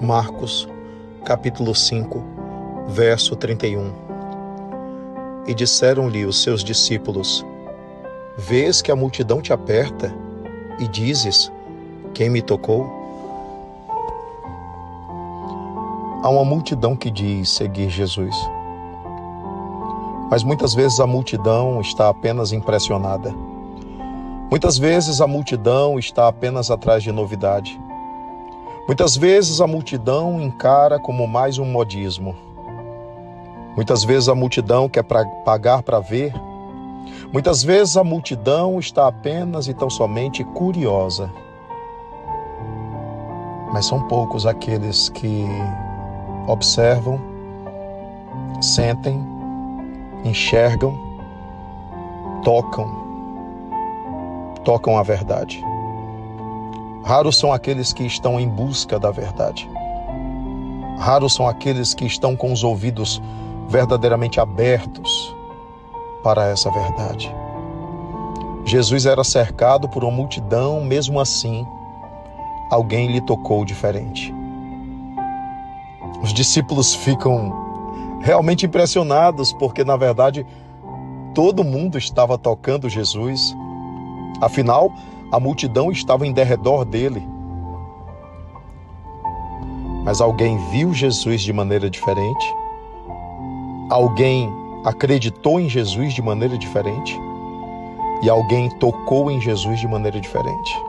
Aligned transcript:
Marcos, 0.00 0.68
capítulo 1.24 1.74
5, 1.74 2.22
verso 2.86 3.34
31. 3.34 3.92
E 5.44 5.52
disseram-lhe 5.52 6.24
os 6.24 6.40
seus 6.40 6.62
discípulos: 6.62 7.44
Vês 8.36 8.80
que 8.80 8.92
a 8.92 8.96
multidão 8.96 9.42
te 9.42 9.52
aperta 9.52 10.14
e 10.78 10.86
dizes: 10.86 11.50
Quem 12.14 12.30
me 12.30 12.40
tocou? 12.40 12.86
Há 16.22 16.28
uma 16.28 16.44
multidão 16.44 16.94
que 16.94 17.10
diz 17.10 17.50
seguir 17.50 17.90
Jesus. 17.90 18.36
Mas 20.30 20.44
muitas 20.44 20.74
vezes 20.74 21.00
a 21.00 21.08
multidão 21.08 21.80
está 21.80 22.08
apenas 22.08 22.52
impressionada. 22.52 23.34
Muitas 24.48 24.78
vezes 24.78 25.20
a 25.20 25.26
multidão 25.26 25.98
está 25.98 26.28
apenas 26.28 26.70
atrás 26.70 27.02
de 27.02 27.10
novidade. 27.10 27.80
Muitas 28.88 29.18
vezes 29.18 29.60
a 29.60 29.66
multidão 29.66 30.40
encara 30.40 30.98
como 30.98 31.28
mais 31.28 31.58
um 31.58 31.64
modismo. 31.66 32.34
Muitas 33.76 34.02
vezes 34.02 34.30
a 34.30 34.34
multidão 34.34 34.88
quer 34.88 35.02
pra 35.02 35.26
pagar 35.44 35.82
para 35.82 36.00
ver. 36.00 36.32
Muitas 37.30 37.62
vezes 37.62 37.98
a 37.98 38.02
multidão 38.02 38.78
está 38.78 39.06
apenas 39.06 39.68
e 39.68 39.74
tão 39.74 39.90
somente 39.90 40.42
curiosa. 40.42 41.30
Mas 43.74 43.84
são 43.84 44.08
poucos 44.08 44.46
aqueles 44.46 45.10
que 45.10 45.44
observam, 46.46 47.20
sentem, 48.62 49.22
enxergam, 50.24 50.98
tocam, 52.42 52.90
tocam 54.64 54.96
a 54.96 55.02
verdade. 55.02 55.62
Raros 57.08 57.38
são 57.38 57.50
aqueles 57.50 57.90
que 57.90 58.04
estão 58.04 58.38
em 58.38 58.46
busca 58.46 58.98
da 58.98 59.10
verdade. 59.10 59.66
Raros 60.98 61.32
são 61.32 61.48
aqueles 61.48 61.94
que 61.94 62.04
estão 62.04 62.36
com 62.36 62.52
os 62.52 62.62
ouvidos 62.62 63.22
verdadeiramente 63.66 64.38
abertos 64.38 65.34
para 66.22 66.48
essa 66.48 66.70
verdade. 66.70 67.34
Jesus 68.66 69.06
era 69.06 69.24
cercado 69.24 69.88
por 69.88 70.04
uma 70.04 70.12
multidão, 70.12 70.82
mesmo 70.82 71.18
assim, 71.18 71.66
alguém 72.70 73.10
lhe 73.10 73.22
tocou 73.22 73.64
diferente. 73.64 74.34
Os 76.22 76.34
discípulos 76.34 76.94
ficam 76.94 78.20
realmente 78.20 78.66
impressionados, 78.66 79.50
porque 79.54 79.82
na 79.82 79.96
verdade 79.96 80.44
todo 81.34 81.64
mundo 81.64 81.96
estava 81.96 82.36
tocando 82.36 82.86
Jesus. 82.86 83.56
Afinal, 84.42 84.92
a 85.30 85.38
multidão 85.38 85.90
estava 85.90 86.26
em 86.26 86.32
derredor 86.32 86.84
dele. 86.84 87.26
Mas 90.04 90.20
alguém 90.20 90.56
viu 90.70 90.94
Jesus 90.94 91.42
de 91.42 91.52
maneira 91.52 91.90
diferente? 91.90 92.54
Alguém 93.90 94.50
acreditou 94.84 95.60
em 95.60 95.68
Jesus 95.68 96.14
de 96.14 96.22
maneira 96.22 96.56
diferente? 96.56 97.18
E 98.22 98.30
alguém 98.30 98.70
tocou 98.78 99.30
em 99.30 99.40
Jesus 99.40 99.80
de 99.80 99.86
maneira 99.86 100.18
diferente? 100.18 100.82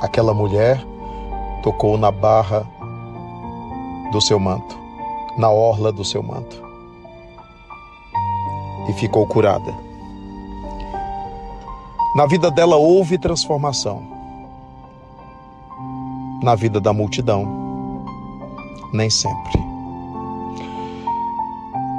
Aquela 0.00 0.34
mulher 0.34 0.84
tocou 1.62 1.96
na 1.96 2.10
barra 2.10 2.66
do 4.12 4.20
seu 4.20 4.38
manto, 4.38 4.78
na 5.38 5.50
orla 5.50 5.90
do 5.90 6.04
seu 6.04 6.22
manto, 6.22 6.62
e 8.86 8.92
ficou 8.92 9.26
curada. 9.26 9.74
Na 12.14 12.26
vida 12.26 12.48
dela 12.48 12.76
houve 12.76 13.18
transformação. 13.18 14.00
Na 16.44 16.54
vida 16.54 16.80
da 16.80 16.92
multidão, 16.92 18.04
nem 18.92 19.10
sempre. 19.10 19.60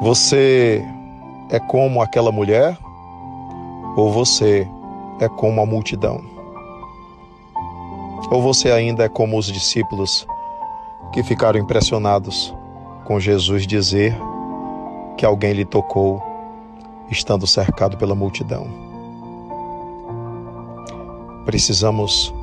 Você 0.00 0.82
é 1.50 1.60
como 1.60 2.00
aquela 2.00 2.32
mulher 2.32 2.78
ou 3.96 4.10
você 4.10 4.66
é 5.20 5.28
como 5.28 5.60
a 5.60 5.66
multidão? 5.66 6.24
Ou 8.30 8.40
você 8.40 8.70
ainda 8.70 9.04
é 9.04 9.10
como 9.10 9.36
os 9.36 9.44
discípulos 9.44 10.26
que 11.12 11.22
ficaram 11.22 11.60
impressionados 11.60 12.54
com 13.04 13.20
Jesus 13.20 13.66
dizer 13.66 14.16
que 15.18 15.26
alguém 15.26 15.52
lhe 15.52 15.66
tocou 15.66 16.22
estando 17.10 17.46
cercado 17.46 17.98
pela 17.98 18.14
multidão? 18.14 18.87
Precisamos 21.48 22.34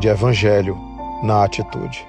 de 0.00 0.08
evangelho 0.08 0.76
na 1.22 1.44
atitude. 1.44 2.06